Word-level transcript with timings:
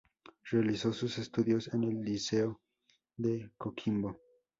Realizó 0.49 0.93
sus 0.93 1.19
estudios 1.19 1.71
en 1.75 1.83
el 1.83 2.01
Liceo 2.01 2.59
de 3.17 3.51
Coquimbo. 3.55 4.19